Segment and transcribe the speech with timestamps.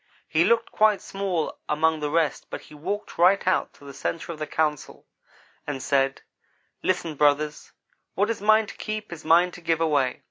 [0.27, 4.31] He looked quite small among the rest but he walked right out to the centre
[4.31, 5.05] of the council
[5.67, 6.23] and said:
[6.81, 7.71] "'Listen, brothers
[8.15, 10.19] what is mine to keep is mine to give away.